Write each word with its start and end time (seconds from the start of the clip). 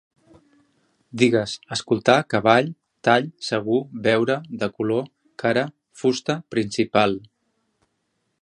Digues: 1.21 1.53
escoltar, 1.75 2.15
cavall, 2.35 2.71
tall, 3.09 3.29
segur, 3.49 3.83
veure, 4.09 4.39
de 4.65 4.71
color, 4.79 5.07
cara, 5.45 5.69
fusta, 6.05 6.41
principal 6.57 7.19